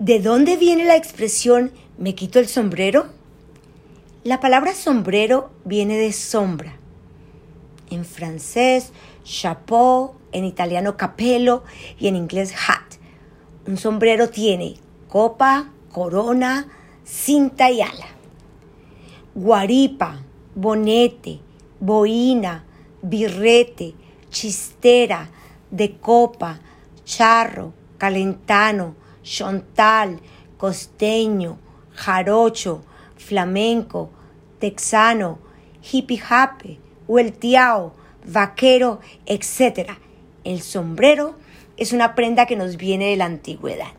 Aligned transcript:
¿De 0.00 0.18
dónde 0.18 0.56
viene 0.56 0.86
la 0.86 0.96
expresión 0.96 1.70
me 1.98 2.16
quito 2.16 2.40
el 2.40 2.48
sombrero? 2.48 3.06
La 4.24 4.40
palabra 4.40 4.74
sombrero 4.74 5.50
viene 5.64 5.96
de 5.96 6.12
sombra. 6.12 6.76
En 7.90 8.04
francés, 8.04 8.90
chapeau, 9.22 10.14
en 10.32 10.44
italiano 10.46 10.96
capello 10.96 11.62
y 11.96 12.08
en 12.08 12.16
inglés 12.16 12.52
hat. 12.52 12.96
Un 13.68 13.76
sombrero 13.76 14.30
tiene 14.30 14.74
copa, 15.08 15.70
corona, 15.92 16.66
cinta 17.04 17.70
y 17.70 17.80
ala. 17.80 18.08
Guaripa, 19.36 20.22
bonete, 20.56 21.38
boina, 21.78 22.64
birrete, 23.00 23.94
chistera, 24.28 25.30
de 25.70 25.98
copa, 25.98 26.58
charro, 27.04 27.72
calentano, 27.96 29.03
chontal, 29.24 30.20
costeño, 30.56 31.58
jarocho, 31.92 32.84
flamenco, 33.16 34.10
texano, 34.60 35.38
hippie 35.82 36.22
happy, 36.28 36.78
huelteao, 37.08 37.94
vaquero, 38.24 39.00
etc. 39.26 39.90
El 40.44 40.62
sombrero 40.62 41.34
es 41.76 41.92
una 41.92 42.14
prenda 42.14 42.46
que 42.46 42.56
nos 42.56 42.76
viene 42.76 43.10
de 43.10 43.16
la 43.16 43.24
antigüedad. 43.24 43.92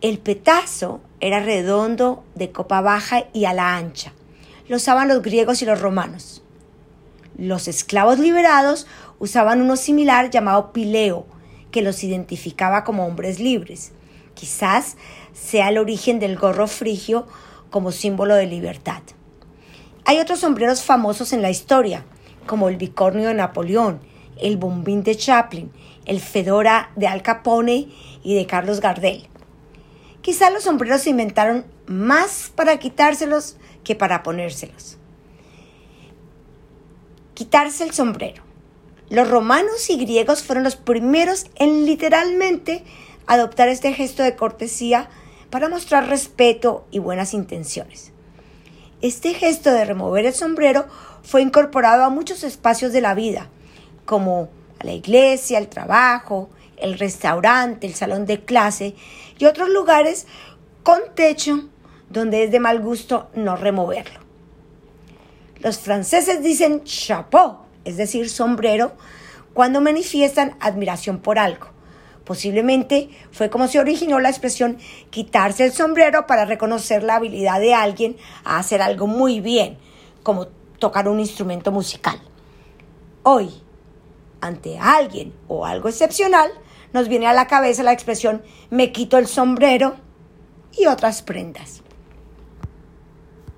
El 0.00 0.18
petazo 0.18 1.00
era 1.20 1.40
redondo, 1.40 2.24
de 2.34 2.52
copa 2.52 2.80
baja 2.80 3.24
y 3.32 3.44
a 3.44 3.52
la 3.52 3.76
ancha. 3.76 4.12
Lo 4.68 4.76
usaban 4.76 5.08
los 5.08 5.20
griegos 5.20 5.60
y 5.62 5.66
los 5.66 5.80
romanos. 5.80 6.42
Los 7.36 7.68
esclavos 7.68 8.18
liberados 8.18 8.86
usaban 9.18 9.60
uno 9.60 9.76
similar 9.76 10.30
llamado 10.30 10.72
pileo, 10.72 11.26
que 11.70 11.82
los 11.82 12.02
identificaba 12.02 12.84
como 12.84 13.06
hombres 13.06 13.40
libres. 13.40 13.92
Quizás 14.40 14.96
sea 15.34 15.68
el 15.68 15.76
origen 15.76 16.18
del 16.18 16.38
gorro 16.38 16.66
frigio 16.66 17.26
como 17.68 17.92
símbolo 17.92 18.34
de 18.34 18.46
libertad. 18.46 19.02
Hay 20.06 20.18
otros 20.18 20.40
sombreros 20.40 20.82
famosos 20.82 21.34
en 21.34 21.42
la 21.42 21.50
historia, 21.50 22.06
como 22.46 22.70
el 22.70 22.78
bicornio 22.78 23.28
de 23.28 23.34
Napoleón, 23.34 24.00
el 24.38 24.56
bombín 24.56 25.02
de 25.02 25.14
Chaplin, 25.14 25.70
el 26.06 26.20
fedora 26.20 26.90
de 26.96 27.06
Al 27.06 27.20
Capone 27.20 27.88
y 28.24 28.34
de 28.34 28.46
Carlos 28.46 28.80
Gardel. 28.80 29.28
Quizás 30.22 30.50
los 30.50 30.62
sombreros 30.62 31.02
se 31.02 31.10
inventaron 31.10 31.66
más 31.86 32.50
para 32.54 32.78
quitárselos 32.78 33.58
que 33.84 33.94
para 33.94 34.22
ponérselos. 34.22 34.96
Quitarse 37.34 37.84
el 37.84 37.92
sombrero. 37.92 38.42
Los 39.10 39.28
romanos 39.28 39.90
y 39.90 39.98
griegos 39.98 40.42
fueron 40.42 40.64
los 40.64 40.76
primeros 40.76 41.44
en 41.56 41.84
literalmente 41.84 42.84
adoptar 43.26 43.68
este 43.68 43.92
gesto 43.92 44.22
de 44.22 44.36
cortesía 44.36 45.08
para 45.50 45.68
mostrar 45.68 46.08
respeto 46.08 46.86
y 46.90 46.98
buenas 46.98 47.34
intenciones. 47.34 48.12
Este 49.02 49.34
gesto 49.34 49.72
de 49.72 49.84
remover 49.84 50.26
el 50.26 50.34
sombrero 50.34 50.86
fue 51.22 51.42
incorporado 51.42 52.04
a 52.04 52.10
muchos 52.10 52.44
espacios 52.44 52.92
de 52.92 53.00
la 53.00 53.14
vida, 53.14 53.48
como 54.04 54.50
a 54.78 54.84
la 54.84 54.92
iglesia, 54.92 55.58
el 55.58 55.68
trabajo, 55.68 56.50
el 56.76 56.98
restaurante, 56.98 57.86
el 57.86 57.94
salón 57.94 58.26
de 58.26 58.44
clase 58.44 58.94
y 59.38 59.44
otros 59.44 59.68
lugares 59.68 60.26
con 60.82 61.00
techo 61.14 61.68
donde 62.08 62.44
es 62.44 62.50
de 62.50 62.60
mal 62.60 62.80
gusto 62.80 63.30
no 63.34 63.56
removerlo. 63.56 64.20
Los 65.60 65.78
franceses 65.78 66.42
dicen 66.42 66.84
chapeau, 66.84 67.58
es 67.84 67.96
decir, 67.96 68.28
sombrero, 68.28 68.92
cuando 69.52 69.80
manifiestan 69.80 70.56
admiración 70.60 71.18
por 71.18 71.38
algo. 71.38 71.68
Posiblemente 72.30 73.08
fue 73.32 73.50
como 73.50 73.66
se 73.66 73.80
originó 73.80 74.20
la 74.20 74.28
expresión 74.28 74.78
quitarse 75.10 75.64
el 75.64 75.72
sombrero 75.72 76.28
para 76.28 76.44
reconocer 76.44 77.02
la 77.02 77.16
habilidad 77.16 77.58
de 77.58 77.74
alguien 77.74 78.16
a 78.44 78.58
hacer 78.58 78.82
algo 78.82 79.08
muy 79.08 79.40
bien, 79.40 79.78
como 80.22 80.46
tocar 80.78 81.08
un 81.08 81.18
instrumento 81.18 81.72
musical. 81.72 82.20
Hoy, 83.24 83.50
ante 84.40 84.78
alguien 84.78 85.32
o 85.48 85.66
algo 85.66 85.88
excepcional, 85.88 86.52
nos 86.92 87.08
viene 87.08 87.26
a 87.26 87.32
la 87.32 87.48
cabeza 87.48 87.82
la 87.82 87.92
expresión 87.92 88.44
me 88.70 88.92
quito 88.92 89.18
el 89.18 89.26
sombrero 89.26 89.96
y 90.78 90.86
otras 90.86 91.22
prendas. 91.22 91.82